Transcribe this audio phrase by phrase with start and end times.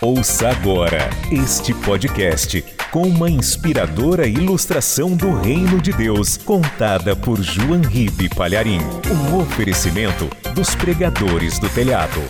[0.00, 7.80] Ouça agora este podcast com uma inspiradora ilustração do Reino de Deus, contada por João
[7.80, 8.80] Ribe Palharim.
[9.10, 12.20] Um oferecimento dos pregadores do telhado.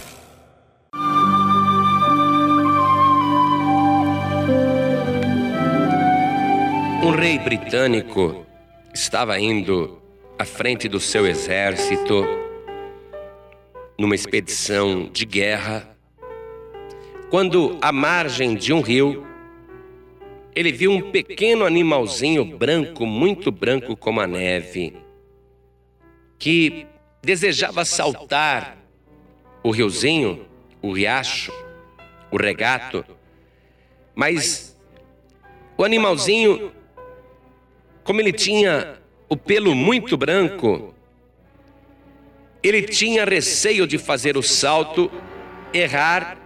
[7.03, 8.47] Um rei britânico
[8.95, 10.01] estava indo
[10.39, 12.25] à frente do seu exército
[13.99, 15.94] numa expedição de guerra
[17.31, 19.27] quando, à margem de um rio,
[20.55, 24.97] ele viu um pequeno animalzinho branco, muito branco como a neve,
[26.39, 26.87] que
[27.23, 28.79] desejava saltar
[29.63, 30.47] o riozinho,
[30.81, 31.53] o riacho,
[32.31, 33.05] o regato,
[34.15, 34.79] mas
[35.77, 36.71] o animalzinho,
[38.05, 40.95] como ele tinha o pelo muito branco,
[42.63, 45.11] ele tinha receio de fazer o salto,
[45.73, 46.44] errar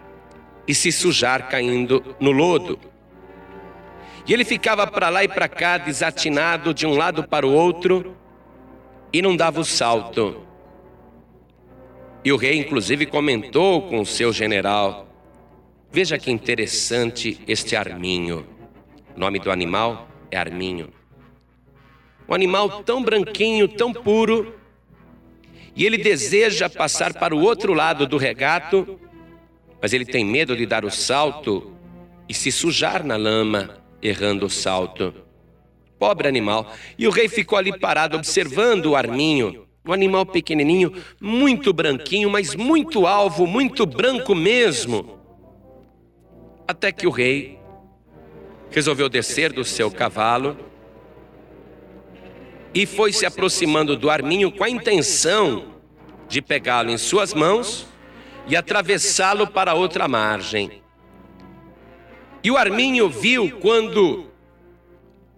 [0.69, 2.79] e se sujar caindo no lodo.
[4.27, 8.15] E ele ficava para lá e para cá, desatinado de um lado para o outro,
[9.11, 10.43] e não dava o salto.
[12.23, 15.09] E o rei, inclusive, comentou com o seu general:
[15.91, 18.47] Veja que interessante este arminho.
[19.17, 20.91] O nome do animal é arminho.
[22.29, 24.55] Um animal tão branquinho, tão puro,
[25.75, 29.01] e ele deseja passar para o outro lado do regato
[29.81, 31.73] mas ele tem medo de dar o salto
[32.29, 35.15] e se sujar na lama, errando o salto.
[35.99, 36.73] Pobre animal.
[36.99, 42.55] E o rei ficou ali parado observando o arminho, um animal pequenininho, muito branquinho, mas
[42.55, 45.19] muito alvo, muito branco mesmo.
[46.67, 47.59] Até que o rei
[48.71, 50.57] resolveu descer do seu cavalo
[52.75, 55.73] e foi se aproximando do arminho com a intenção
[56.29, 57.88] de pegá-lo em suas mãos
[58.49, 60.83] e atravessá-lo para outra margem.
[62.43, 64.27] E o Arminho viu quando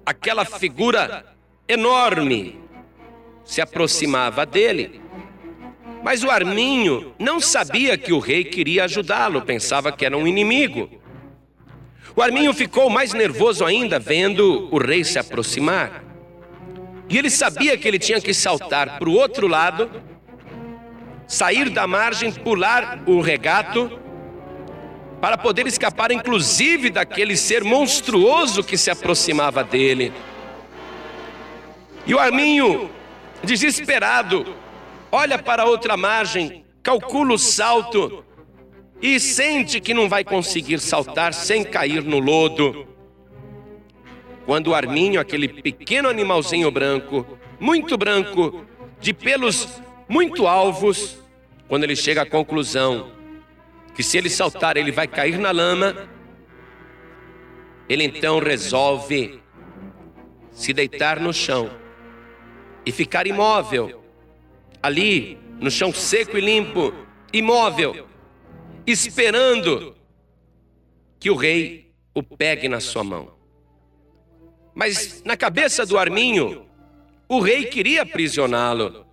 [0.07, 1.27] aquela figura
[1.69, 2.61] enorme
[3.45, 5.01] se aproximava dele.
[6.03, 10.89] Mas o Arminho não sabia que o rei queria ajudá-lo, pensava que era um inimigo.
[12.15, 16.05] O Arminho ficou mais nervoso ainda vendo o rei se aproximar.
[17.09, 19.91] E ele sabia que ele tinha que saltar para o outro lado
[21.31, 24.01] sair da margem, pular o regato,
[25.21, 30.13] para poder escapar, inclusive, daquele ser monstruoso que se aproximava dele.
[32.05, 32.91] E o Arminho,
[33.45, 34.57] desesperado,
[35.13, 38.25] olha para outra margem, calcula o salto
[39.01, 42.89] e sente que não vai conseguir saltar sem cair no lodo.
[44.45, 47.25] Quando o Arminho, aquele pequeno animalzinho branco,
[47.61, 48.65] muito branco,
[49.01, 49.81] de pelos
[50.11, 51.17] muito alvos,
[51.69, 53.13] quando ele chega à conclusão
[53.95, 56.11] que se ele saltar ele vai cair na lama,
[57.89, 59.41] ele então resolve
[60.51, 61.71] se deitar no chão
[62.85, 64.03] e ficar imóvel,
[64.83, 66.93] ali no chão seco e limpo,
[67.33, 68.09] imóvel,
[68.85, 69.95] esperando
[71.21, 73.33] que o rei o pegue na sua mão.
[74.75, 76.67] Mas na cabeça do Arminho,
[77.29, 79.07] o rei queria aprisioná-lo.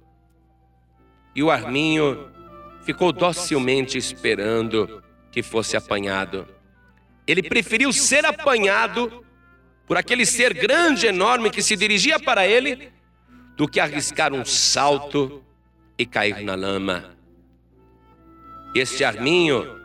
[1.38, 2.31] E o Arminho
[2.81, 6.48] ficou docilmente esperando que fosse apanhado.
[7.28, 9.24] Ele preferiu ser apanhado
[9.86, 12.92] por aquele ser grande, enorme que se dirigia para ele,
[13.56, 15.44] do que arriscar um salto
[15.96, 17.16] e cair na lama.
[18.74, 19.80] Este arminho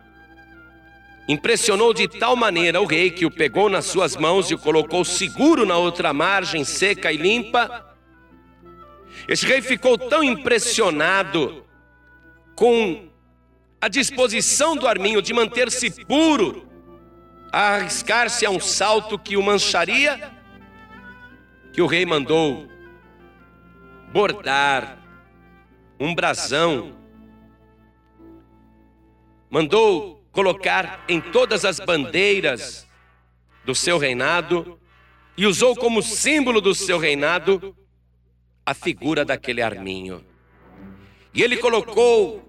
[1.29, 5.05] impressionou de tal maneira o rei que o pegou nas suas mãos e o colocou
[5.05, 7.91] seguro na outra margem, seca e limpa.
[9.28, 11.65] Este rei ficou tão impressionado
[12.55, 13.09] com
[13.81, 16.69] a disposição do arminho de manter-se puro,
[17.53, 20.33] arriscar-se a um salto que o mancharia,
[21.72, 22.69] que o rei mandou
[24.12, 24.99] bordar
[25.99, 26.97] um brasão,
[29.50, 32.89] mandou colocar em todas as bandeiras
[33.65, 34.78] do seu reinado
[35.36, 37.77] e usou como símbolo do seu reinado
[38.64, 40.24] a figura daquele arminho.
[41.34, 42.42] E ele colocou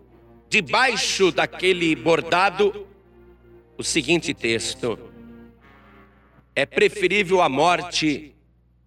[0.50, 2.88] debaixo daquele bordado
[3.78, 5.00] o seguinte texto:
[6.56, 8.36] É preferível a morte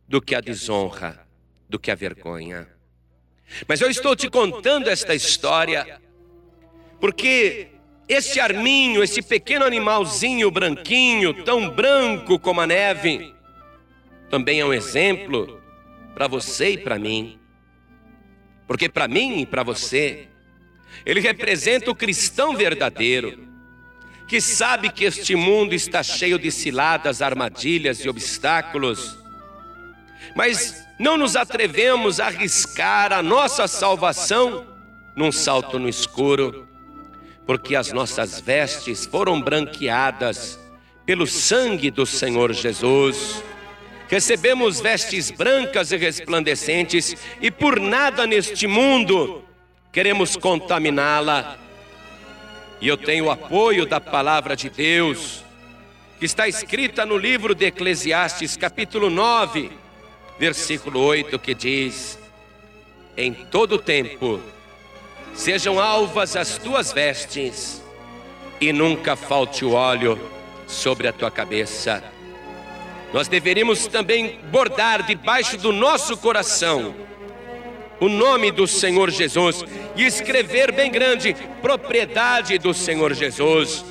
[0.06, 1.26] do que a desonra,
[1.68, 2.68] do que a vergonha.
[3.66, 6.00] Mas eu estou te contando esta história
[7.00, 7.68] porque
[8.08, 13.34] esse arminho, esse pequeno animalzinho branquinho, tão branco como a neve,
[14.30, 15.60] também é um exemplo
[16.16, 17.38] para você e para mim.
[18.66, 20.28] Porque para mim e para você,
[21.04, 23.44] ele representa o cristão verdadeiro.
[24.26, 29.16] que sabe que este mundo está cheio de ciladas, armadilhas e obstáculos,
[30.34, 34.66] mas não nos atrevemos a arriscar a nossa salvação
[35.14, 36.66] num salto no escuro,
[37.46, 40.58] porque as nossas vestes foram branqueadas
[41.04, 43.44] pelo sangue do Senhor Jesus.
[44.08, 49.44] Recebemos vestes brancas e resplandecentes, e por nada neste mundo
[49.92, 51.58] queremos contaminá-la.
[52.80, 55.44] E eu tenho o apoio da palavra de Deus,
[56.20, 59.70] que está escrita no livro de Eclesiastes, capítulo 9,
[60.38, 62.18] versículo 8, que diz:
[63.16, 64.40] Em todo tempo
[65.34, 67.82] sejam alvas as tuas vestes,
[68.60, 70.18] e nunca falte o óleo
[70.66, 72.15] sobre a tua cabeça.
[73.16, 76.94] Nós deveríamos também bordar debaixo do nosso coração
[77.98, 79.64] o nome do Senhor Jesus
[79.96, 83.82] e escrever bem grande propriedade do Senhor Jesus.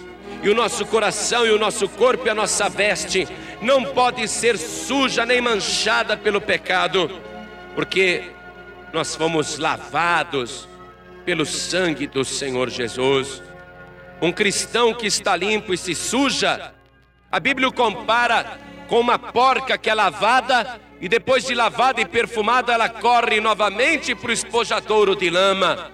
[0.44, 3.28] E o nosso coração e o nosso corpo e a nossa veste
[3.64, 7.10] não pode ser suja nem manchada pelo pecado,
[7.74, 8.26] porque
[8.94, 10.70] nós fomos lavados
[11.26, 13.42] pelo sangue do Senhor Jesus.
[14.22, 16.76] Um cristão que está limpo e se suja,
[17.32, 22.74] a Bíblia compara com uma porca que é lavada e depois de lavada e perfumada,
[22.74, 25.92] ela corre novamente para o espojadouro de lama.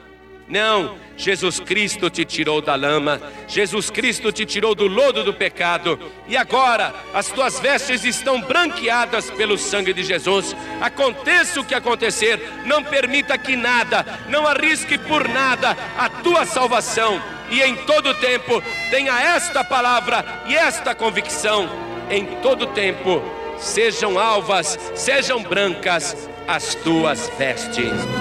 [0.47, 5.97] Não, Jesus Cristo te tirou da lama, Jesus Cristo te tirou do lodo do pecado,
[6.27, 10.53] e agora as tuas vestes estão branqueadas pelo sangue de Jesus.
[10.81, 17.21] Aconteça o que acontecer, não permita que nada, não arrisque por nada a tua salvação,
[17.49, 21.69] e em todo tempo tenha esta palavra e esta convicção,
[22.11, 23.21] em todo tempo
[23.57, 28.20] sejam alvas, sejam brancas as tuas vestes.